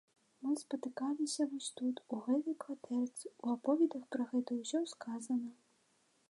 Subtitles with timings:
[0.43, 5.51] Мы спатыкаліся вось тут, у гэтай кватэрцы, у аповедах пра гэта ўсё сказана.